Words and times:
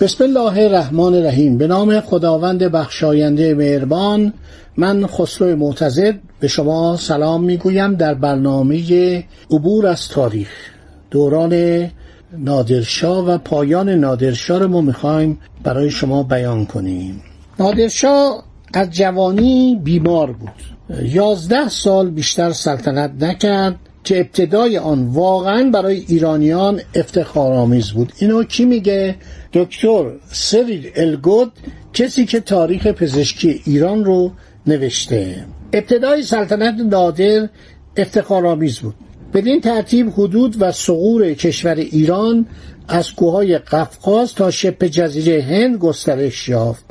بسم 0.00 0.24
الله 0.24 0.64
الرحمن 0.64 1.14
الرحیم. 1.14 1.58
به 1.58 1.66
نام 1.66 2.00
خداوند 2.00 2.62
بخشاینده 2.62 3.54
مهربان 3.54 4.32
من 4.76 5.06
خسرو 5.06 5.56
معتزد 5.56 6.14
به 6.40 6.48
شما 6.48 6.96
سلام 6.96 7.44
می‌گویم 7.44 7.94
در 7.94 8.14
برنامه 8.14 9.24
عبور 9.50 9.86
از 9.86 10.08
تاریخ. 10.08 10.48
دوران 11.10 11.86
نادرشاه 12.32 13.26
و 13.26 13.38
پایان 13.38 13.88
نادرشاه 13.88 14.58
رو 14.58 14.68
ما 14.68 14.80
می‌خوایم 14.80 15.38
برای 15.62 15.90
شما 15.90 16.22
بیان 16.22 16.66
کنیم. 16.66 17.22
نادرشاه 17.58 18.44
از 18.74 18.90
جوانی 18.90 19.80
بیمار 19.84 20.32
بود. 20.32 20.98
یازده 21.02 21.68
سال 21.68 22.10
بیشتر 22.10 22.52
سلطنت 22.52 23.10
نکرد. 23.20 23.76
که 24.08 24.20
ابتدای 24.20 24.78
آن 24.78 25.06
واقعا 25.06 25.70
برای 25.70 26.04
ایرانیان 26.08 26.80
افتخارآمیز 26.94 27.90
بود. 27.90 28.12
اینو 28.18 28.44
کی 28.44 28.64
میگه؟ 28.64 29.14
دکتر 29.52 30.12
سریل 30.32 30.90
الگود 30.96 31.52
کسی 31.92 32.26
که 32.26 32.40
تاریخ 32.40 32.86
پزشکی 32.86 33.60
ایران 33.64 34.04
رو 34.04 34.32
نوشته. 34.66 35.44
ابتدای 35.72 36.22
سلطنت 36.22 36.74
نادر 36.90 37.48
افتخارآمیز 37.96 38.78
بود. 38.78 38.94
بدین 39.34 39.60
ترتیب 39.60 40.10
حدود 40.10 40.56
و 40.62 40.72
سقور 40.72 41.34
کشور 41.34 41.74
ایران 41.74 42.46
از 42.88 43.12
کوههای 43.12 43.58
قفقاز 43.58 44.34
تا 44.34 44.50
شبه 44.50 44.88
جزیره 44.88 45.42
هند 45.42 45.76
گسترش 45.76 46.48
یافت. 46.48 46.84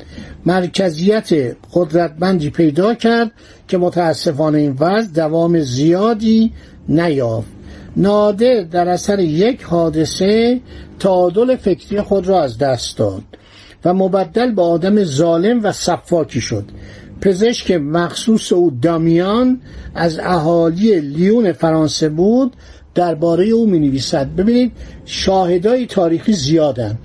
مرکزیت 0.46 1.56
قدرتمندی 1.72 2.50
پیدا 2.50 2.94
کرد 2.94 3.30
که 3.68 3.78
متاسفانه 3.78 4.58
این 4.58 4.76
وضع 4.80 5.12
دوام 5.12 5.60
زیادی 5.60 6.52
نیافت. 6.88 7.48
نادر 7.96 8.60
در 8.60 8.88
اثر 8.88 9.18
یک 9.18 9.62
حادثه 9.62 10.60
تعادل 10.98 11.56
فکری 11.56 12.00
خود 12.00 12.26
را 12.26 12.42
از 12.42 12.58
دست 12.58 12.98
داد 12.98 13.22
و 13.84 13.94
مبدل 13.94 14.50
به 14.50 14.62
آدم 14.62 15.04
ظالم 15.04 15.64
و 15.64 15.72
صفاکی 15.72 16.40
شد. 16.40 16.64
پزشک 17.20 17.70
مخصوص 17.70 18.52
او 18.52 18.70
دامیان 18.82 19.60
از 19.94 20.18
اهالی 20.18 21.00
لیون 21.00 21.52
فرانسه 21.52 22.08
بود 22.08 22.56
درباره 22.98 23.46
او 23.46 23.66
می 23.66 23.78
نویسد 23.78 24.26
ببینید 24.26 24.72
شاهدای 25.04 25.86
تاریخی 25.86 26.32
زیادن 26.32 26.98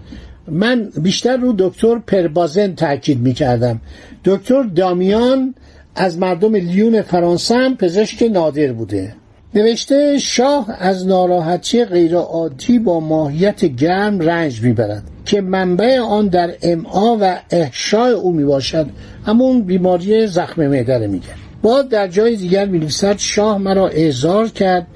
من 0.47 0.89
بیشتر 1.02 1.38
رو 1.38 1.55
دکتر 1.58 1.99
پربازن 1.99 2.75
تاکید 2.75 3.19
می 3.19 3.33
کردم 3.33 3.81
دکتر 4.25 4.64
دامیان 4.64 5.55
از 5.95 6.17
مردم 6.17 6.55
لیون 6.55 7.02
فرانسه 7.02 7.55
هم 7.55 7.77
پزشک 7.77 8.30
نادر 8.31 8.71
بوده. 8.71 9.16
نوشته 9.55 10.17
شاه 10.19 10.67
از 10.80 11.08
ناراحتی 11.08 11.86
غیرعادی 11.86 12.80
با 12.80 12.99
ماهیت 12.99 13.66
گرم 13.66 14.19
رنج 14.19 14.61
می‌برد 14.61 15.03
که 15.25 15.41
منبع 15.41 15.99
آن 15.99 16.27
در 16.27 16.53
امعا 16.61 17.17
و 17.21 17.39
احشای 17.49 18.11
او 18.11 18.32
می‌باشد. 18.33 18.86
همون 19.26 19.61
بیماری 19.61 20.27
زخم 20.27 20.67
معده 20.67 21.08
میگه. 21.08 21.33
با 21.61 21.82
در 21.82 22.08
جای 22.08 22.36
دیگر 22.36 22.65
می‌نویسد 22.65 23.17
شاه 23.17 23.58
مرا 23.58 23.87
اعزار 23.87 24.48
کرد 24.48 24.87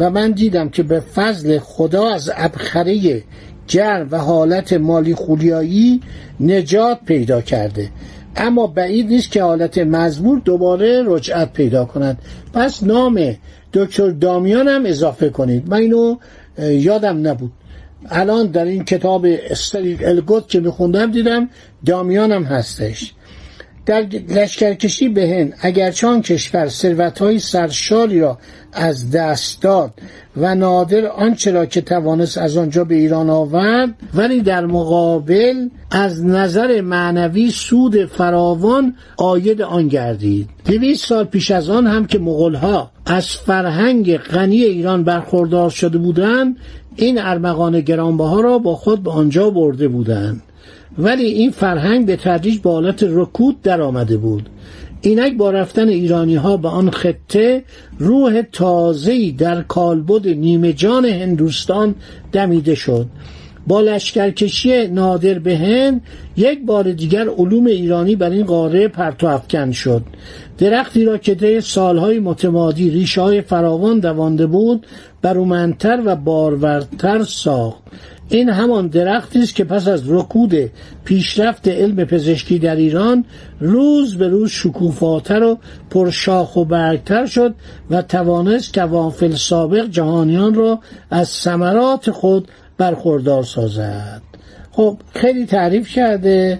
و 0.00 0.10
من 0.10 0.30
دیدم 0.30 0.68
که 0.68 0.82
به 0.82 1.00
فضل 1.00 1.58
خدا 1.58 2.08
از 2.08 2.30
ابخره 2.36 3.22
گرم 3.68 4.08
و 4.10 4.18
حالت 4.18 4.72
مالی 4.72 5.14
خولیایی 5.14 6.00
نجات 6.40 6.98
پیدا 7.06 7.40
کرده. 7.40 7.90
اما 8.36 8.66
بعید 8.66 9.08
نیست 9.08 9.30
که 9.30 9.42
حالت 9.42 9.78
مزبور 9.78 10.38
دوباره 10.38 11.02
رجعت 11.06 11.52
پیدا 11.52 11.84
کند. 11.84 12.18
پس 12.52 12.82
نام 12.82 13.36
دکتر 13.72 14.10
دامیان 14.10 14.68
هم 14.68 14.86
اضافه 14.86 15.28
کنید. 15.28 15.68
من 15.68 15.76
اینو 15.76 16.16
یادم 16.58 17.28
نبود. 17.28 17.52
الان 18.10 18.46
در 18.46 18.64
این 18.64 18.84
کتاب 18.84 19.26
استریل 19.50 20.04
الگوت 20.04 20.48
که 20.48 20.60
میخوندم 20.60 21.12
دیدم 21.12 21.48
دامیان 21.86 22.32
هم 22.32 22.44
هستش. 22.44 23.14
در 23.86 24.06
لشکرکشی 24.28 25.08
به 25.08 25.28
هند 25.28 25.54
اگرچه 25.60 26.06
آن 26.06 26.22
کشور 26.22 26.68
ثروتهای 26.68 27.38
سرشاری 27.38 28.20
را 28.20 28.38
از 28.72 29.10
دست 29.10 29.62
داد 29.62 29.94
و 30.36 30.54
نادر 30.54 31.06
آنچه 31.06 31.50
را 31.50 31.66
که 31.66 31.80
توانست 31.80 32.38
از 32.38 32.56
آنجا 32.56 32.84
به 32.84 32.94
ایران 32.94 33.30
آورد 33.30 33.94
ولی 34.14 34.40
در 34.40 34.66
مقابل 34.66 35.68
از 35.90 36.24
نظر 36.24 36.80
معنوی 36.80 37.50
سود 37.50 38.04
فراوان 38.06 38.94
آید 39.16 39.62
آن 39.62 39.88
گردید. 39.88 40.48
دویست 40.64 41.06
سال 41.06 41.24
پیش 41.24 41.50
از 41.50 41.70
آن 41.70 41.86
هم 41.86 42.06
که 42.06 42.18
مغلها 42.18 42.90
از 43.06 43.26
فرهنگ 43.26 44.16
غنی 44.16 44.62
ایران 44.64 45.04
برخوردار 45.04 45.70
شده 45.70 45.98
بودند 45.98 46.56
این 46.96 47.18
ارمغان 47.18 47.80
گرانبها 47.80 48.40
را 48.40 48.58
با 48.58 48.74
خود 48.74 49.02
به 49.02 49.10
آنجا 49.10 49.50
برده 49.50 49.88
بودند. 49.88 50.42
ولی 50.98 51.24
این 51.24 51.50
فرهنگ 51.50 52.06
به 52.06 52.16
تدریج 52.16 52.58
به 52.58 52.70
حالت 52.70 53.06
رکود 53.08 53.62
در 53.62 53.80
آمده 53.80 54.16
بود. 54.16 54.48
اینک 55.00 55.36
با 55.36 55.50
رفتن 55.50 55.88
ایرانی 55.88 56.36
ها 56.36 56.56
به 56.56 56.68
آن 56.68 56.90
خطه 56.90 57.64
روح 57.98 58.42
تازه‌ای 58.52 59.32
در 59.32 59.62
کالبد 59.62 60.28
نیمه 60.28 60.72
جان 60.72 61.04
هندوستان 61.04 61.94
دمیده 62.32 62.74
شد. 62.74 63.06
با 63.66 63.80
لشکرکشی 63.80 64.86
نادر 64.86 65.38
به 65.38 65.58
هند 65.58 66.02
یک 66.36 66.64
بار 66.66 66.92
دیگر 66.92 67.28
علوم 67.28 67.66
ایرانی 67.66 68.16
بر 68.16 68.30
این 68.30 68.44
قاره 68.44 68.88
پرتو 68.88 69.26
افکن 69.26 69.72
شد. 69.72 70.02
درختی 70.58 71.04
را 71.04 71.18
که 71.18 71.34
طی 71.34 71.60
سالهای 71.60 72.18
متمادی 72.18 72.90
ریشه 72.90 73.20
های 73.20 73.40
فراوان 73.40 73.98
دوانده 73.98 74.46
بود 74.46 74.86
برومندتر 75.22 76.02
و 76.04 76.16
بارورتر 76.16 77.22
ساخت. 77.22 77.82
این 78.28 78.48
همان 78.48 78.86
درختی 78.86 79.42
است 79.42 79.54
که 79.54 79.64
پس 79.64 79.88
از 79.88 80.10
رکود 80.10 80.54
پیشرفت 81.04 81.68
علم 81.68 82.04
پزشکی 82.04 82.58
در 82.58 82.76
ایران 82.76 83.24
روز 83.60 84.16
به 84.16 84.28
روز 84.28 84.50
شکوفاتر 84.50 85.42
و 85.42 85.58
پرشاخ 85.90 86.56
و 86.56 86.64
برگتر 86.64 87.26
شد 87.26 87.54
و 87.90 88.02
توانست 88.02 88.74
کوافل 88.74 89.34
سابق 89.34 89.86
جهانیان 89.86 90.54
را 90.54 90.80
از 91.10 91.28
ثمرات 91.28 92.10
خود 92.10 92.48
برخوردار 92.78 93.42
سازد. 93.42 94.22
خب 94.72 94.96
خیلی 95.14 95.46
تعریف 95.46 95.88
کرده 95.88 96.58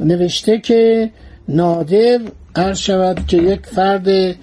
نوشته 0.00 0.58
که 0.58 1.10
نادر 1.48 2.20
عرض 2.56 2.78
شود 2.78 3.26
که 3.26 3.36
یک 3.36 3.60
فرد 3.66 4.36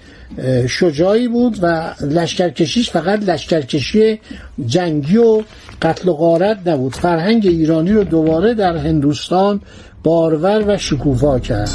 شجاعی 0.68 1.28
بود 1.28 1.58
و 1.62 1.94
لشکرکشیش 2.00 2.90
فقط 2.90 3.28
لشکرکشی 3.28 4.20
جنگی 4.66 5.16
و 5.16 5.42
قتل 5.82 6.08
و 6.08 6.12
غارت 6.12 6.58
نبود. 6.66 6.94
فرهنگ 6.94 7.46
ایرانی 7.46 7.92
رو 7.92 8.04
دوباره 8.04 8.54
در 8.54 8.76
هندوستان 8.76 9.60
بارور 10.02 10.64
و 10.66 10.78
شکوفا 10.78 11.38
کرد. 11.38 11.70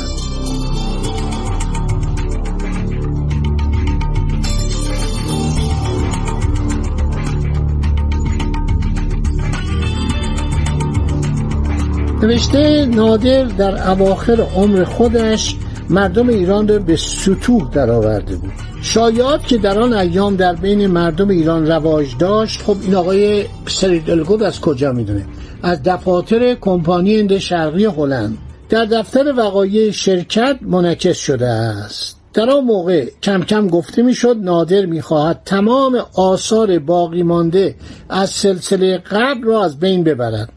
نوشته 12.22 12.86
نادر 12.86 13.44
در 13.44 13.90
اواخر 13.92 14.42
عمر 14.42 14.84
خودش 14.84 15.56
مردم 15.90 16.30
ایران 16.30 16.68
را 16.68 16.80
به 16.80 16.96
سطوح 16.96 17.70
درآورده 17.72 18.36
بود. 18.36 18.52
شایعات 18.82 19.48
که 19.48 19.58
در 19.58 19.80
آن 19.80 19.94
ایام 19.94 20.36
در 20.36 20.54
بین 20.54 20.88
مردم 20.88 21.30
ایران 21.30 21.68
رواج 21.68 22.08
داشت 22.20 22.62
خب 22.62 22.76
این 22.82 22.96
آقای 22.96 23.46
سریدلگود 23.68 24.44
از 24.44 24.62
کجا 24.62 24.92
می‌دونه؟ 24.92 25.26
از 25.64 25.84
دفاتر 25.84 26.54
کمپانی 26.54 27.20
هند 27.20 27.38
شرقی 27.38 27.86
هلند. 27.86 28.38
در 28.70 28.86
دفتر 28.86 29.34
وقایع 29.38 29.92
شرکت 29.92 30.60
منعکس 30.62 31.18
شده 31.18 31.48
است. 31.48 32.16
در 32.34 32.50
آن 32.50 32.64
موقع 32.64 33.06
کم 33.24 33.44
کم 33.44 33.68
گفته 33.68 34.02
می‌شد 34.02 34.38
نادر 34.42 34.86
می‌خواهد 34.86 35.42
تمام 35.46 36.06
آثار 36.16 36.80
باقی 36.80 37.24
مانده 37.24 37.76
از 38.10 38.30
سلسله 38.30 38.98
قبل 38.98 39.44
را 39.44 39.66
از 39.66 39.80
بین 39.80 40.04
ببرد. 40.04 40.50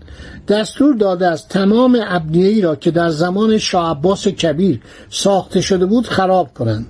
دستور 0.48 0.94
داده 0.94 1.26
است 1.26 1.48
تمام 1.48 1.98
ابنیه‌ای 2.02 2.60
را 2.60 2.76
که 2.76 2.90
در 2.90 3.08
زمان 3.08 3.58
شاه 3.58 3.90
عباس 3.90 4.28
کبیر 4.28 4.80
ساخته 5.10 5.60
شده 5.60 5.86
بود 5.86 6.06
خراب 6.06 6.54
کنند. 6.54 6.86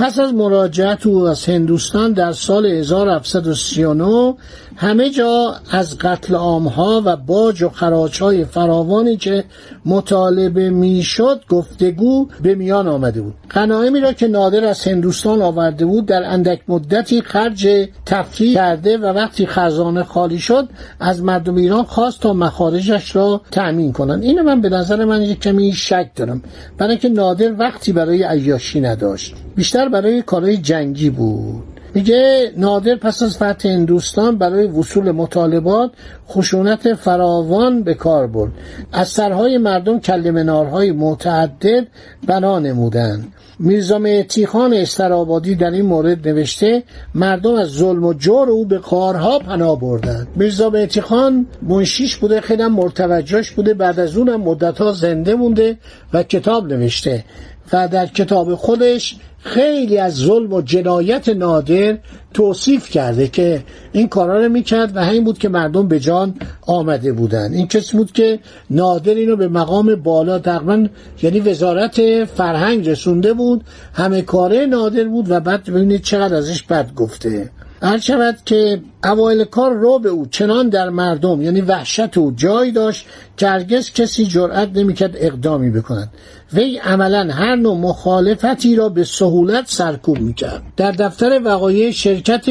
پس 0.00 0.18
از 0.18 0.34
مراجعت 0.34 1.06
او 1.06 1.28
از 1.28 1.44
هندوستان 1.44 2.12
در 2.12 2.32
سال 2.32 2.66
1739 2.66 4.34
همه 4.76 5.10
جا 5.10 5.54
از 5.70 5.98
قتل 5.98 6.34
عامها 6.34 7.02
و 7.04 7.16
باج 7.16 7.62
و 7.62 7.68
خراج 7.68 8.22
های 8.22 8.44
فراوانی 8.44 9.16
که 9.16 9.44
مطالبه 9.84 10.70
می‌شد 10.70 11.40
گفتگو 11.48 12.28
به 12.42 12.54
میان 12.54 12.88
آمده 12.88 13.20
بود. 13.20 13.34
غنایمی 13.50 14.00
را 14.00 14.12
که 14.12 14.28
نادر 14.28 14.64
از 14.64 14.84
هندوستان 14.84 15.42
آورده 15.42 15.86
بود 15.86 16.06
در 16.06 16.22
اندک 16.22 16.60
مدتی 16.68 17.22
خرج 17.22 17.88
تفریح 18.06 18.54
کرده 18.54 18.98
و 18.98 19.06
وقتی 19.06 19.46
خزانه 19.46 20.02
خالی 20.02 20.38
شد 20.38 20.68
از 21.00 21.22
مردم 21.22 21.56
ایران 21.56 21.84
خواست 21.84 22.20
تا 22.20 22.32
مخارجش 22.32 23.16
را 23.16 23.40
تأمین 23.50 23.92
کنند. 23.92 24.22
اینو 24.22 24.42
من 24.42 24.60
به 24.60 24.68
نظر 24.68 25.04
من 25.04 25.22
یک 25.22 25.40
کمی 25.40 25.72
شک 25.72 26.10
دارم. 26.16 26.42
برای 26.78 26.96
که 26.96 27.08
نادر 27.08 27.52
وقتی 27.58 27.92
برای 27.92 28.22
عیاشی 28.22 28.80
نداشت. 28.80 29.34
بیشتر 29.56 29.89
برای 29.90 30.22
کارهای 30.22 30.56
جنگی 30.56 31.10
بود. 31.10 31.62
میگه 31.94 32.52
نادر 32.56 32.94
پس 32.94 33.22
از 33.22 33.36
فتح 33.36 33.68
هندوستان 33.68 34.38
برای 34.38 34.66
وصول 34.66 35.10
مطالبات 35.10 35.90
خشونت 36.28 36.94
فراوان 36.94 37.82
به 37.82 37.94
کار 37.94 38.26
برد. 38.26 38.52
از 38.92 39.08
سرهای 39.08 39.58
مردم 39.58 40.00
کل 40.00 40.30
منارهای 40.30 40.92
متعدد 40.92 41.86
بنا 42.26 42.58
نمودند. 42.58 43.32
میرزا 43.58 43.98
مهتی 43.98 44.46
خان 44.46 44.74
استرابادی 44.74 45.54
در 45.54 45.70
این 45.70 45.86
مورد 45.86 46.28
نوشته 46.28 46.82
مردم 47.14 47.54
از 47.54 47.68
ظلم 47.68 48.04
و 48.04 48.14
جور 48.14 48.50
او 48.50 48.64
به 48.64 48.78
کارها 48.78 49.38
پناه 49.38 49.80
بردند. 49.80 50.28
میرزا 50.36 50.70
مهتی 50.70 51.00
خان 51.00 51.46
منشیش 51.62 52.16
بوده 52.16 52.40
خیلی 52.40 52.66
مرتوجهش 52.66 53.50
بوده 53.50 53.74
بعد 53.74 54.00
از 54.00 54.16
اونم 54.16 54.40
مدتها 54.40 54.92
زنده 54.92 55.34
مونده 55.34 55.78
و 56.12 56.22
کتاب 56.22 56.72
نوشته. 56.72 57.24
و 57.72 57.88
در 57.88 58.06
کتاب 58.06 58.54
خودش 58.54 59.16
خیلی 59.42 59.98
از 59.98 60.14
ظلم 60.14 60.52
و 60.52 60.62
جنایت 60.62 61.28
نادر 61.28 61.98
توصیف 62.34 62.90
کرده 62.90 63.28
که 63.28 63.62
این 63.92 64.08
کارا 64.08 64.42
رو 64.42 64.48
می‌کرد 64.48 64.96
و 64.96 65.04
همین 65.04 65.24
بود 65.24 65.38
که 65.38 65.48
مردم 65.48 65.88
به 65.88 66.00
جان 66.00 66.34
آمده 66.66 67.12
بودن. 67.12 67.52
این 67.52 67.66
کسی 67.66 67.96
بود 67.96 68.12
که 68.12 68.38
نادر 68.70 69.14
اینو 69.14 69.36
به 69.36 69.48
مقام 69.48 69.94
بالا 69.94 70.38
تقریبا 70.38 70.88
یعنی 71.22 71.40
وزارت 71.40 72.24
فرهنگ 72.24 72.88
رسونده 72.88 73.32
بود. 73.32 73.64
همه 73.94 74.22
کاره 74.22 74.66
نادر 74.66 75.04
بود 75.04 75.30
و 75.30 75.40
بعد 75.40 75.64
ببینید 75.64 76.02
چقدر 76.02 76.34
ازش 76.34 76.62
بد 76.62 76.94
گفته. 76.94 77.50
هر 77.82 77.98
شود 77.98 78.36
که 78.44 78.80
اوایل 79.04 79.44
کار 79.44 79.72
رو 79.72 79.98
به 79.98 80.08
او 80.08 80.26
چنان 80.26 80.68
در 80.68 80.90
مردم 80.90 81.42
یعنی 81.42 81.60
وحشت 81.60 82.18
او 82.18 82.32
جای 82.36 82.70
داشت 82.70 83.06
که 83.36 83.48
هرگز 83.48 83.90
کسی 83.90 84.24
جرأت 84.24 84.68
نمی‌کرد 84.74 85.14
اقدامی 85.16 85.70
بکند. 85.70 86.10
وی 86.54 86.78
عملا 86.78 87.32
هر 87.32 87.56
نوع 87.56 87.76
مخالفتی 87.76 88.76
را 88.76 88.88
به 88.88 89.04
سهولت 89.04 89.64
سرکوب 89.66 90.18
می‌کرد. 90.18 90.62
در 90.76 90.92
دفتر 90.92 91.40
وقایع 91.44 91.90
شرکت 91.90 92.48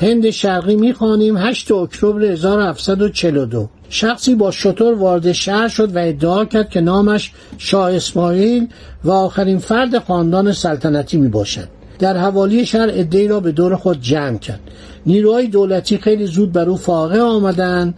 هند 0.00 0.30
شرقی 0.30 0.76
می‌خوانیم 0.76 1.36
8 1.36 1.72
اکتبر 1.72 2.24
1742 2.24 3.68
شخصی 3.88 4.34
با 4.34 4.50
شطور 4.50 4.94
وارد 4.94 5.32
شهر 5.32 5.68
شد 5.68 5.96
و 5.96 5.98
ادعا 5.98 6.44
کرد 6.44 6.70
که 6.70 6.80
نامش 6.80 7.32
شاه 7.58 7.94
اسماعیل 7.94 8.68
و 9.04 9.10
آخرین 9.10 9.58
فرد 9.58 9.98
خاندان 9.98 10.52
سلطنتی 10.52 11.16
می 11.16 11.28
باشد 11.28 11.68
در 11.98 12.16
حوالی 12.16 12.66
شهر 12.66 12.88
ادهی 12.92 13.28
را 13.28 13.40
به 13.40 13.52
دور 13.52 13.76
خود 13.76 14.00
جمع 14.00 14.38
کرد. 14.38 14.60
نیروهای 15.06 15.46
دولتی 15.46 15.98
خیلی 15.98 16.26
زود 16.26 16.52
بر 16.52 16.68
او 16.68 16.76
فاقه 16.76 17.20
آمدند 17.20 17.94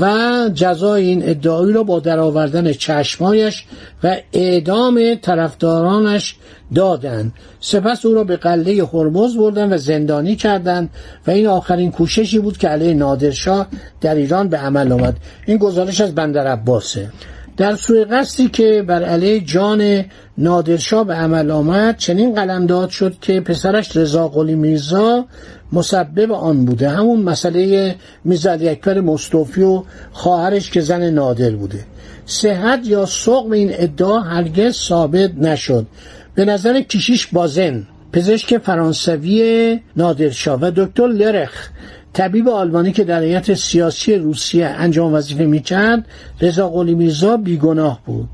و 0.00 0.14
جزای 0.54 1.04
این 1.04 1.28
ادعایی 1.28 1.72
را 1.72 1.82
با 1.82 2.00
درآوردن 2.00 2.72
چشمایش 2.72 3.64
و 4.04 4.16
اعدام 4.32 5.14
طرفدارانش 5.14 6.36
دادند. 6.74 7.32
سپس 7.60 8.06
او 8.06 8.14
را 8.14 8.24
به 8.24 8.36
قله 8.36 8.84
هرمز 8.92 9.36
بردن 9.36 9.72
و 9.72 9.78
زندانی 9.78 10.36
کردند 10.36 10.90
و 11.26 11.30
این 11.30 11.46
آخرین 11.46 11.90
کوششی 11.90 12.38
بود 12.38 12.58
که 12.58 12.68
علیه 12.68 12.94
نادرشاه 12.94 13.66
در 14.00 14.14
ایران 14.14 14.48
به 14.48 14.56
عمل 14.56 14.92
آمد. 14.92 15.16
این 15.46 15.56
گزارش 15.56 16.00
از 16.00 16.14
بندر 16.14 16.46
عباسه. 16.46 17.10
در 17.56 17.76
سوی 17.76 18.04
قصدی 18.04 18.48
که 18.48 18.84
بر 18.86 19.02
علیه 19.02 19.40
جان 19.40 20.04
نادرشاه 20.38 21.04
به 21.04 21.14
عمل 21.14 21.50
آمد 21.50 21.96
چنین 21.96 22.34
قلمداد 22.34 22.88
شد 22.88 23.16
که 23.20 23.40
پسرش 23.40 23.96
رضا 23.96 24.28
قلی 24.28 24.54
میرزا 24.54 25.24
مسبب 25.72 26.32
آن 26.32 26.64
بوده. 26.64 26.88
همون 26.88 27.20
مسئله 27.20 27.94
میرزا 28.24 28.52
اکبر 28.52 29.00
مصطفی 29.00 29.62
و 29.62 29.82
خواهرش 30.12 30.70
که 30.70 30.80
زن 30.80 31.10
نادر 31.10 31.50
بوده. 31.50 31.84
صحت 32.26 32.80
یا 32.84 33.06
سقم 33.06 33.52
این 33.52 33.70
ادعا 33.72 34.20
هرگز 34.20 34.74
ثابت 34.76 35.30
نشد. 35.34 35.86
به 36.34 36.44
نظر 36.44 36.80
کشیش 36.80 37.26
بازن 37.26 37.86
پزشک 38.12 38.58
فرانسوی 38.58 39.80
نادرشاه 39.96 40.58
و 40.62 40.70
دکتر 40.76 41.06
لرخ 41.06 41.68
طبیب 42.12 42.48
آلمانی 42.48 42.92
که 42.92 43.04
در 43.04 43.22
هیئت 43.22 43.54
سیاسی 43.54 44.14
روسیه 44.14 44.66
انجام 44.66 45.14
وظیفه 45.14 45.44
می‌کرد 45.44 46.06
رضا 46.40 46.68
قلی 46.68 46.94
میرزا 46.94 47.36
بیگناه 47.36 48.00
بود. 48.06 48.28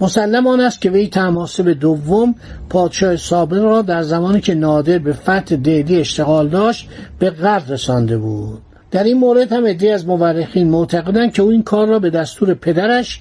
مسلم 0.00 0.46
آن 0.46 0.60
است 0.60 0.80
که 0.80 0.90
وی 0.90 1.08
تماسب 1.08 1.70
دوم 1.70 2.34
پادشاه 2.70 3.16
سابق 3.16 3.62
را 3.62 3.82
در 3.82 4.02
زمانی 4.02 4.40
که 4.40 4.54
نادر 4.54 4.98
به 4.98 5.12
فتح 5.12 5.56
دهلی 5.56 6.00
اشتغال 6.00 6.48
داشت 6.48 6.88
به 7.18 7.30
قرد 7.30 7.72
رسانده 7.72 8.18
بود. 8.18 8.62
در 8.90 9.04
این 9.04 9.18
مورد 9.18 9.52
هم 9.52 9.66
عده 9.66 9.92
از 9.92 10.06
مورخین 10.06 10.70
معتقدند 10.70 11.32
که 11.32 11.42
او 11.42 11.50
این 11.50 11.62
کار 11.62 11.86
را 11.88 11.98
به 11.98 12.10
دستور 12.10 12.54
پدرش 12.54 13.20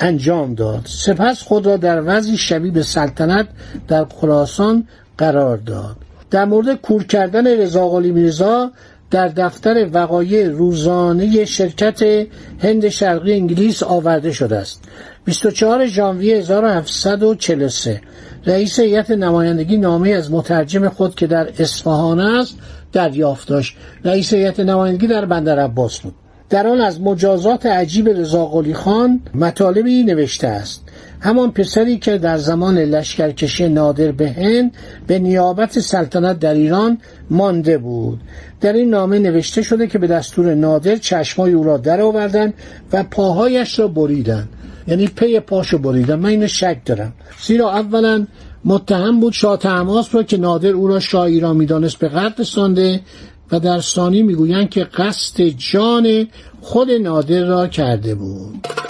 انجام 0.00 0.54
داد. 0.54 0.80
سپس 0.84 1.42
خود 1.42 1.66
را 1.66 1.76
در 1.76 2.02
وضعی 2.06 2.36
شبیه 2.36 2.72
به 2.72 2.82
سلطنت 2.82 3.48
در 3.88 4.04
خراسان 4.04 4.84
قرار 5.18 5.56
داد. 5.56 5.96
در 6.30 6.44
مورد 6.44 6.74
کور 6.74 7.04
کردن 7.04 7.46
رضا 7.46 7.98
میرزا 7.98 8.70
در 9.10 9.28
دفتر 9.28 9.88
وقایع 9.92 10.48
روزانه 10.48 11.44
شرکت 11.44 12.26
هند 12.58 12.88
شرقی 12.88 13.32
انگلیس 13.32 13.82
آورده 13.82 14.32
شده 14.32 14.56
است. 14.56 14.84
24 15.24 15.86
ژانویه 15.86 16.36
1743 16.36 18.00
رئیس 18.46 18.80
هیئت 18.80 19.10
نمایندگی 19.10 19.76
نامه 19.76 20.10
از 20.10 20.32
مترجم 20.32 20.88
خود 20.88 21.14
که 21.14 21.26
در 21.26 21.48
اصفهان 21.58 22.20
است 22.20 22.58
دریافت 22.92 23.48
داشت. 23.48 23.76
رئیس 24.04 24.34
هیئت 24.34 24.60
نمایندگی 24.60 25.06
در 25.06 25.24
بندر 25.24 25.58
عباس 25.58 25.98
بود. 25.98 26.14
در 26.50 26.66
آن 26.66 26.80
از 26.80 27.00
مجازات 27.00 27.66
عجیب 27.66 28.08
رضا 28.08 28.62
خان 28.74 29.20
مطالبی 29.34 30.02
نوشته 30.02 30.46
است. 30.46 30.87
همان 31.20 31.50
پسری 31.50 31.98
که 31.98 32.18
در 32.18 32.38
زمان 32.38 32.78
لشکرکشی 32.78 33.68
نادر 33.68 34.12
به 34.12 34.30
هند 34.30 34.72
به 35.06 35.18
نیابت 35.18 35.78
سلطنت 35.78 36.38
در 36.38 36.54
ایران 36.54 36.98
مانده 37.30 37.78
بود. 37.78 38.20
در 38.60 38.72
این 38.72 38.90
نامه 38.90 39.18
نوشته 39.18 39.62
شده 39.62 39.86
که 39.86 39.98
به 39.98 40.06
دستور 40.06 40.54
نادر 40.54 40.96
چشمای 40.96 41.52
او 41.52 41.64
را 41.64 41.76
درآوردند 41.76 42.54
و 42.92 43.02
پاهایش 43.02 43.78
را 43.78 43.88
بریدند. 43.88 44.48
یعنی 44.86 45.06
پی 45.06 45.40
پاشو 45.40 45.78
بریدن 45.78 46.14
من 46.14 46.28
اینو 46.28 46.46
شک 46.46 46.78
دارم. 46.84 47.12
زیرا 47.46 47.70
اولا 47.70 48.26
متهم 48.64 49.20
بود 49.20 49.32
شاه 49.32 49.56
تماس 49.56 50.14
را 50.14 50.22
که 50.22 50.36
نادر 50.36 50.68
او 50.68 50.88
را 50.88 51.00
شاه 51.00 51.22
ایران 51.22 51.56
می‌دانست 51.56 51.98
به 51.98 52.08
قتل 52.08 52.42
سانده 52.42 53.00
و 53.52 53.60
در 53.60 53.80
ثانی 53.80 54.22
می‌گویند 54.22 54.70
که 54.70 54.84
قصد 54.84 55.42
جان 55.42 56.26
خود 56.60 56.90
نادر 56.90 57.44
را 57.44 57.66
کرده 57.66 58.14
بود. 58.14 58.87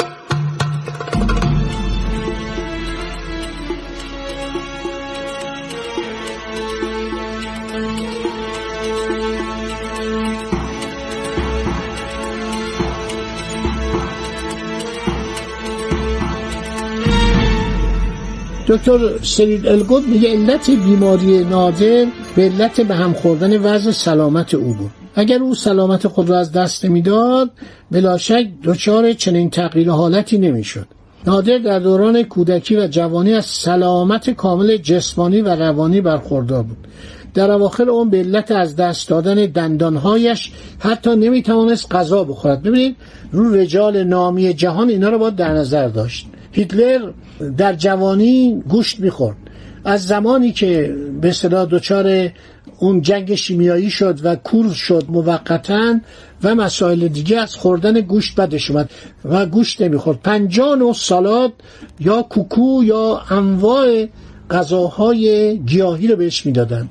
دکتر 18.69 18.99
سرید 19.23 19.67
الگود 19.67 20.09
میگه 20.09 20.29
علت 20.29 20.71
بیماری 20.71 21.45
نادر 21.45 22.07
به 22.37 22.43
علت 22.43 22.81
به 22.81 22.95
هم 22.95 23.13
خوردن 23.13 23.63
وضع 23.63 23.91
سلامت 23.91 24.55
او 24.55 24.75
بود. 24.75 24.91
اگر 25.15 25.39
او 25.39 25.55
سلامت 25.55 26.09
خود 26.09 26.31
را 26.31 26.39
از 26.39 26.53
دست 26.53 26.85
می‌داد 26.85 27.51
بلاشک 27.91 28.47
دچار 28.65 29.13
چنین 29.13 29.51
تغییر 29.51 29.91
حالتی 29.91 30.39
نمی‌شد. 30.39 30.87
نادر 31.27 31.59
در 31.59 31.79
دوران 31.79 32.23
کودکی 32.23 32.77
و 32.77 32.87
جوانی 32.87 33.35
از 33.35 33.45
سلامت 33.45 34.31
کامل 34.31 34.77
جسمانی 34.77 35.41
و 35.41 35.49
روانی 35.49 36.01
برخوردار 36.01 36.63
بود. 36.63 36.87
در 37.35 37.51
اواخر 37.51 37.91
اون 37.91 38.11
به 38.11 38.19
علت 38.19 38.51
از 38.51 38.77
دست 38.77 39.09
دادن 39.09 39.35
دندانهایش 39.35 40.53
حتی 40.79 41.17
نمی‌توانست 41.17 41.95
غذا 41.95 42.25
بخورد. 42.25 42.63
ببینید 42.63 42.97
رو 43.33 43.55
رجال 43.55 44.05
نامی 44.05 44.55
جهان 44.55 44.89
اینا 44.89 45.09
رو 45.09 45.19
باید 45.19 45.37
در 45.37 45.53
نظر 45.53 45.89
داشت. 45.89 46.27
هیتلر 46.53 47.11
در 47.57 47.75
جوانی 47.75 48.63
گوشت 48.69 49.01
می‌خورد. 49.01 49.37
از 49.85 50.07
زمانی 50.07 50.53
که 50.53 50.97
به 51.21 51.33
صدا 51.33 51.65
دچار 51.65 52.31
اون 52.79 53.03
جنگ 53.03 53.35
شیمیایی 53.35 53.91
شد 53.91 54.21
و 54.23 54.37
کور 54.37 54.73
شد 54.73 55.05
موقتا 55.09 56.01
و 56.43 56.55
مسائل 56.55 57.09
دیگه 57.09 57.41
از 57.41 57.55
خوردن 57.55 58.01
گوشت 58.01 58.41
بدش 58.41 58.71
اومد 58.71 58.91
و 59.25 59.47
گوشت 59.47 59.83
نمی‌خورد. 59.83 60.21
پنجان 60.23 60.83
و 60.83 60.93
سالاد 60.93 61.53
یا 62.01 62.23
کوکو 62.23 62.85
یا 62.85 63.23
انواع 63.31 64.07
غذاهای 64.51 65.59
گیاهی 65.59 66.09
رو 66.09 66.17
بهش 66.17 66.47
می‌دادن 66.47 66.89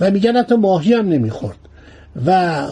و 0.00 0.10
میگن 0.10 0.36
حتی 0.36 0.54
ماهی 0.54 0.94
هم 0.94 1.08
نمی‌خورد. 1.08 1.56
و 2.26 2.66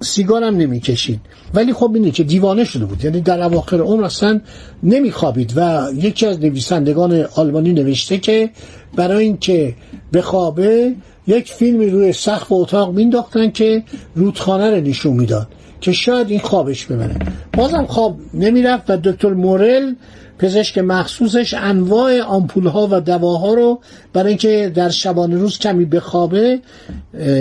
سیگار 0.00 0.44
هم 0.44 0.56
نمی‌کشید. 0.56 1.20
ولی 1.54 1.72
خب 1.72 1.90
اینه 1.94 2.10
که 2.10 2.24
دیوانه 2.24 2.64
شده 2.64 2.84
بود. 2.84 3.04
یعنی 3.04 3.20
در 3.20 3.42
اواخر 3.42 3.80
عمر 3.80 4.04
اصلا 4.04 4.40
نمیخوابید 4.82 5.52
و 5.56 5.88
یکی 5.94 6.26
از 6.26 6.40
نویسندگان 6.40 7.26
آلمانی 7.34 7.72
نوشته 7.72 8.18
که 8.18 8.50
برای 8.96 9.24
اینکه 9.24 9.74
بخوابه 10.12 10.94
یک 11.26 11.52
فیلمی 11.52 11.90
روی 11.90 12.12
سقف 12.12 12.46
اتاق 12.52 12.94
مینداختن 12.94 13.50
که 13.50 13.82
رودخانه 14.14 14.70
رو 14.70 14.80
نشون 14.80 15.12
می‌داد 15.12 15.48
که 15.80 15.92
شاید 15.92 16.30
این 16.30 16.40
خوابش 16.40 16.86
ببره. 16.86 17.18
بازم 17.52 17.86
خواب 17.86 18.18
نمی‌رفت 18.34 18.90
و 18.90 18.96
دکتر 18.96 19.30
مورل 19.30 19.94
پزشک 20.38 20.78
مخصوصش 20.78 21.54
انواع 21.54 22.20
آمپول 22.22 22.66
ها 22.66 22.88
و 22.90 23.00
دواها 23.00 23.54
رو 23.54 23.80
برای 24.12 24.28
اینکه 24.28 24.72
در 24.74 24.88
شبانه 24.88 25.36
روز 25.36 25.58
کمی 25.58 25.84
بخوابه 25.84 26.60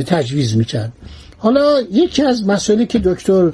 تجویز 0.05 0.57
می‌کرد. 0.57 0.91
حالا 1.45 1.81
یکی 1.91 2.23
از 2.23 2.47
مسائلی 2.47 2.85
که 2.85 2.99
دکتر 2.99 3.51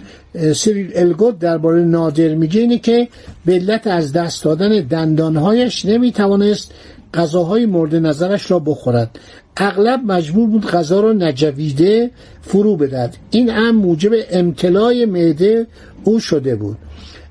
سیریل 0.56 0.92
الگوت 0.96 1.40
درباره 1.40 1.84
نادر 1.84 2.36
میگه 2.36 2.62
اینه 2.62 2.80
که 2.80 3.08
به 3.46 3.54
علت 3.54 3.88
از 3.88 4.14
دست 4.14 4.44
دادن 4.44 4.82
دندانهایش 4.82 5.86
نمی‌توانست 5.86 6.72
غذاهای 7.14 7.66
مورد 7.66 7.96
نظرش 7.96 8.52
را 8.52 8.60
بخورد. 8.60 9.20
اغلب 9.58 10.00
مجبور 10.06 10.50
بود 10.50 10.66
غذا 10.66 11.00
را 11.00 11.14
نجویده 11.14 12.12
فرو 12.42 12.76
بدهد. 12.76 13.18
این 13.32 13.50
هم 13.50 13.76
موجب 13.76 14.12
امتلای 14.32 15.06
معده 15.06 15.68
او 16.04 16.20
شده 16.20 16.56
بود. 16.56 16.78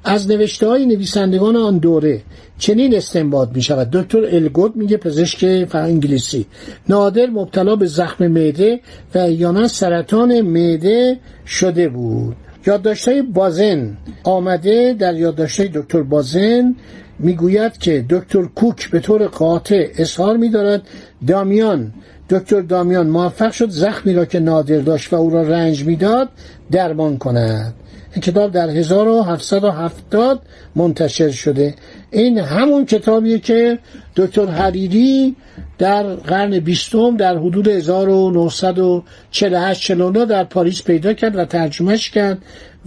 از 0.04 0.30
نوشته 0.30 0.68
های 0.68 0.86
نویسندگان 0.86 1.56
آن 1.56 1.78
دوره 1.78 2.20
چنین 2.60 2.96
استنباط 2.96 3.48
می 3.54 3.62
شود 3.62 3.90
دکتر 3.90 4.24
الگوت 4.24 4.72
میگه 4.76 4.96
پزشک 4.96 5.68
انگلیسی. 5.74 6.46
نادر 6.88 7.26
مبتلا 7.26 7.76
به 7.76 7.86
زخم 7.86 8.26
معده 8.26 8.80
و 9.14 9.18
احیانا 9.18 9.68
سرطان 9.68 10.40
معده 10.40 11.18
شده 11.46 11.88
بود. 11.88 12.36
یادداشت‌های 12.66 13.22
بازن 13.22 13.96
آمده 14.24 14.96
در 14.98 15.14
یادداشت‌های 15.14 15.70
دکتر 15.74 16.02
بازن 16.02 16.74
می‌گوید 17.18 17.78
که 17.78 18.04
دکتر 18.10 18.42
کوک 18.42 18.90
به 18.90 19.00
طور 19.00 19.26
قاطع 19.26 19.88
اظهار 19.96 20.36
می‌دارد 20.36 20.82
دامیان. 21.26 21.92
دکتر 22.30 22.60
دامیان 22.60 23.06
موفق 23.06 23.52
شد 23.52 23.70
زخمی 23.70 24.12
را 24.14 24.24
که 24.24 24.40
نادر 24.40 24.78
داشت 24.78 25.12
و 25.12 25.16
او 25.16 25.30
را 25.30 25.42
رنج 25.42 25.84
می‌داد 25.84 26.28
درمان 26.70 27.18
کند. 27.18 27.74
این 28.12 28.22
کتاب 28.22 28.52
در 28.52 28.70
1770 28.70 30.42
منتشر 30.76 31.30
شده. 31.30 31.74
این 32.10 32.38
همون 32.38 32.86
کتابیه 32.86 33.38
که 33.38 33.78
دکتر 34.16 34.46
حریری 34.46 35.36
در 35.78 36.02
قرن 36.02 36.60
بیستم 36.60 37.16
در 37.16 37.38
حدود 37.38 37.68
1948 37.68 39.80
49 39.80 40.26
در 40.26 40.44
پاریس 40.44 40.82
پیدا 40.82 41.12
کرد 41.12 41.36
و 41.36 41.44
ترجمهش 41.44 42.10
کرد 42.10 42.38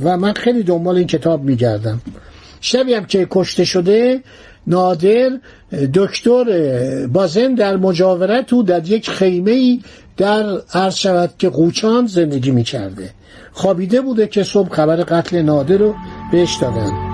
و 0.03 0.17
من 0.17 0.33
خیلی 0.33 0.63
دنبال 0.63 0.97
این 0.97 1.07
کتاب 1.07 1.43
میگردم. 1.43 2.01
شبی 2.61 2.93
هم 2.93 3.05
که 3.05 3.27
کشته 3.31 3.65
شده 3.65 4.23
نادر 4.67 5.29
دکتر 5.93 6.45
بازن 7.07 7.53
در 7.53 7.77
مجاورت 7.77 8.53
او 8.53 8.63
در 8.63 8.89
یک 8.89 9.09
خیمه 9.09 9.51
ای 9.51 9.81
در 10.17 10.61
عرض 10.73 10.95
شود 10.95 11.33
که 11.37 11.49
قوچان 11.49 12.07
زندگی 12.07 12.51
می‌کرده. 12.51 13.09
خوابیده 13.51 14.01
بوده 14.01 14.27
که 14.27 14.43
صبح 14.43 14.69
خبر 14.69 14.95
قتل 14.95 15.41
نادر 15.41 15.77
رو 15.77 15.95
بهش 16.31 16.57
دادن. 16.61 17.12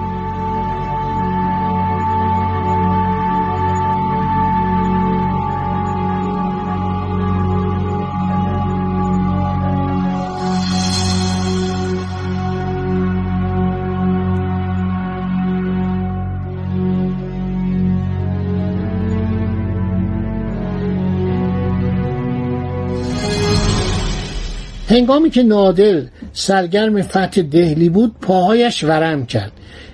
هنگامی 24.90 25.30
که 25.30 25.44
نادر 25.44 26.02
سرگرم 26.34 27.02
فتح 27.02 27.42
دهلی 27.42 27.90
بود 27.90 28.16
پاهایش 28.22 28.84
ورم 28.84 29.26
کرد. 29.26 29.52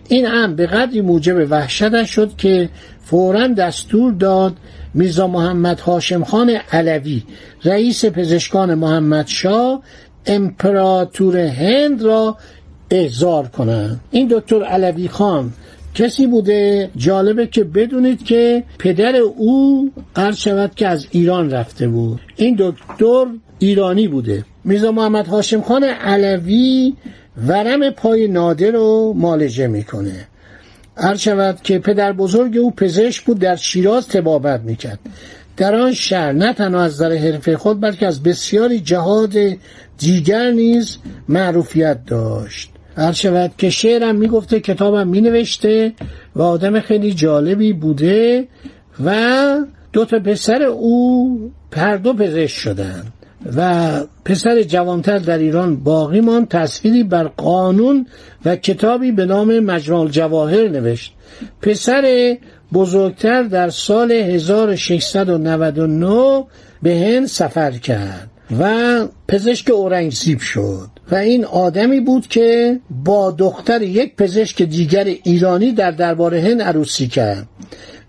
این 0.10 0.26
هم 0.26 0.56
به 0.56 0.66
قدری 0.66 1.02
موجب 1.02 1.52
وحشتش 1.52 2.10
شد 2.10 2.36
که 2.38 2.70
فورا 3.04 3.48
دستور 3.48 4.14
داد 4.14 4.54
میرزا 4.94 5.28
محمد 5.28 5.80
هاشم 5.80 6.24
خان 6.24 6.50
علوی 6.72 7.24
رئیس 7.64 8.06
پزشکان 8.06 8.74
محمد 8.74 9.28
شاه 9.28 9.82
امپراتور 10.26 11.38
هند 11.38 12.02
را 12.02 12.38
احضار 12.92 13.48
کنند. 13.48 14.00
این 14.12 14.28
دکتر 14.32 14.64
علوی 14.64 15.08
خان 15.08 15.54
کسی 15.96 16.28
بوده 16.28 16.90
جالبه 16.96 17.48
که 17.48 17.64
بدونید 17.64 18.24
که 18.24 18.64
پدر 18.80 19.16
او 19.16 19.92
عرض 20.16 20.38
شود 20.38 20.76
که 20.76 20.88
از 20.88 21.08
ایران 21.12 21.52
رفته 21.52 21.88
بود. 21.88 22.22
این 22.36 22.56
دکتر 22.60 23.26
ایرانی 23.60 24.08
بوده. 24.08 24.46
میرزا 24.64 24.92
محمد 24.92 25.28
هاشم 25.28 25.62
خان 25.62 25.84
علوی 25.84 26.94
ورم 27.48 27.90
پای 27.90 28.28
نادر 28.28 28.72
رو 28.72 29.14
مالجه 29.18 29.68
می‌کنه. 29.68 30.28
هر 30.98 31.16
شود 31.16 31.62
که 31.64 31.80
پدر 31.80 32.12
بزرگ 32.14 32.58
او 32.58 32.72
پزشک 32.72 33.26
بود 33.26 33.40
در 33.40 33.56
شیراز 33.56 34.08
تبابت 34.08 34.62
می‌کرد. 34.62 35.00
در 35.58 35.76
آن 35.76 35.94
شهر 35.94 36.32
نه 36.32 36.54
تنها 36.54 36.82
از 36.82 36.98
در 36.98 37.12
حرفه 37.12 37.58
خود 37.58 37.82
بلکه 37.82 38.08
از 38.08 38.24
بسیاری 38.24 38.80
جهاد 38.80 39.34
دیگر 39.98 40.52
نیز 40.52 40.98
معروفیت 41.30 42.06
داشت. 42.06 42.75
هر 42.96 43.12
شود 43.12 43.52
که 43.58 43.70
شعرم 43.70 44.16
می‌گفته 44.16 44.60
کتابم 44.60 45.08
مینوشته 45.08 45.94
و 46.36 46.42
آدم 46.42 46.80
خیلی 46.80 47.14
جالبی 47.14 47.74
بوده 47.74 48.48
و 49.06 49.16
دو 49.94 50.06
تا 50.06 50.20
پسر 50.20 50.64
او 50.64 51.52
هر 51.74 51.98
دو 51.98 52.14
پزشک 52.14 52.58
شدند 52.58 53.14
و 53.56 54.02
پسر 54.26 54.64
جوانتر 54.64 55.18
در 55.18 55.38
ایران 55.38 55.76
باقی 55.76 56.22
ماند. 56.22 56.48
تصویری 56.48 57.04
بر 57.04 57.24
قانون 57.24 58.08
و 58.46 58.56
کتابی 58.56 59.12
به 59.12 59.26
نام 59.26 59.60
مجموع 59.60 60.10
جواهر 60.10 60.68
نوشت. 60.68 61.14
پسر 61.62 62.38
بزرگتر 62.74 63.44
در 63.44 63.70
سال 63.70 64.12
1699 64.12 66.44
به 66.84 66.96
هند 66.96 67.26
سفر 67.26 67.72
کرد 67.72 68.30
و 68.60 69.08
پزشک 69.28 69.70
اورنگزیب 69.70 70.40
شد. 70.40 70.90
و 71.12 71.16
این 71.16 71.46
آدمی 71.46 72.00
بود 72.00 72.28
که 72.28 72.80
با 72.90 73.32
دختر 73.32 73.82
یک 73.82 74.16
پزشک 74.16 74.62
دیگر 74.62 75.04
ایرانی 75.04 75.72
در 75.72 75.92
دربار 75.92 76.36
هند 76.36 76.62
عروسی 76.62 77.08
کرد. 77.08 77.48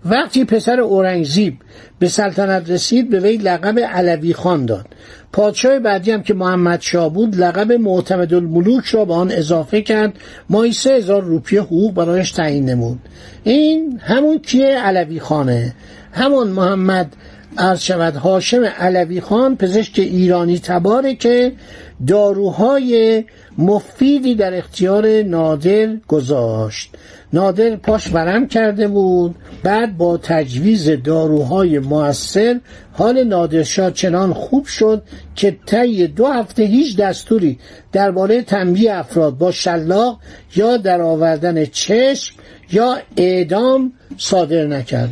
وقتی 0.05 0.45
پسر 0.45 0.79
اورنگزیب 0.79 1.57
به 1.99 2.07
سلطنت 2.07 2.69
رسید 2.69 3.09
به 3.09 3.19
وی 3.19 3.37
لقب 3.37 3.79
علوی 3.79 4.33
خان 4.33 4.65
داد. 4.65 4.85
پادشاه 5.31 5.79
بعدی 5.79 6.11
هم 6.11 6.23
که 6.23 6.33
محمد 6.33 6.81
شاه 6.81 7.13
بود 7.13 7.35
لقب 7.35 7.71
معتمد 7.71 8.33
الملوک 8.33 8.85
را 8.85 9.05
به 9.05 9.13
آن 9.13 9.31
اضافه 9.31 9.81
کرد. 9.81 10.13
ماهی 10.49 10.71
سه 10.71 10.89
هزار 10.93 11.23
روپیه 11.23 11.61
حقوق 11.61 11.93
برایش 11.93 12.31
تعیین 12.31 12.69
نمود. 12.69 12.99
این 13.43 13.99
همون 14.03 14.39
کیه 14.39 14.67
علوی 14.67 15.19
خانه؟ 15.19 15.73
همون 16.11 16.47
محمد 16.47 17.15
عرض 17.57 17.81
شود 17.81 18.15
هاشم 18.15 18.63
علوی 18.63 19.21
خان 19.21 19.57
پزشک 19.57 19.99
ایرانی 19.99 20.59
تباره 20.59 21.15
که 21.15 21.51
داروهای 22.07 23.23
مفیدی 23.57 24.35
در 24.35 24.57
اختیار 24.57 25.21
نادر 25.21 25.95
گذاشت. 26.07 26.89
نادر 27.33 27.75
پاش 27.75 28.13
ورم 28.13 28.47
کرده 28.47 28.87
بود 28.87 29.35
بعد 29.63 29.97
با 29.97 30.17
تجویز 30.17 30.89
داروهای 30.89 31.79
موثر 31.79 32.59
حال 32.93 33.23
نادرشاه 33.23 33.91
چنان 33.91 34.33
خوب 34.33 34.65
شد 34.65 35.03
که 35.35 35.57
طی 35.65 36.07
دو 36.07 36.27
هفته 36.27 36.63
هیچ 36.63 36.97
دستوری 36.97 37.59
درباره 37.91 38.41
تنبیه 38.41 38.95
افراد 38.95 39.37
با 39.37 39.51
شلاق 39.51 40.19
یا 40.55 40.77
در 40.77 41.01
آوردن 41.01 41.65
چشم 41.65 42.35
یا 42.71 42.97
اعدام 43.17 43.93
صادر 44.17 44.67
نکرد. 44.67 45.09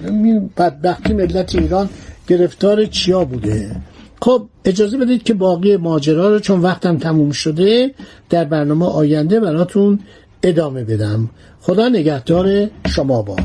بدبختی 0.58 1.14
ملت 1.14 1.56
ایران 1.56 1.90
گرفتار 2.28 2.86
چیا 2.86 3.26
بوده؟ 3.26 3.76
خب 4.22 4.48
اجازه 4.66 4.98
بدید 4.98 5.24
که 5.24 5.34
باقی 5.34 5.78
ماجرا 5.78 6.30
رو 6.30 6.40
چون 6.40 6.60
وقتم 6.60 6.98
تموم 6.98 7.32
شده 7.32 7.92
در 8.30 8.44
برنامه 8.44 8.86
آینده 8.86 9.40
براتون 9.40 10.00
ادامه 10.44 10.84
بدم. 10.84 11.30
خدا 11.62 11.90
نگهدار 11.90 12.70
شما 12.88 13.22
با. 13.22 13.36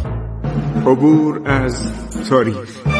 عبور 0.86 1.42
از 1.44 1.92
تاریخ. 2.28 2.99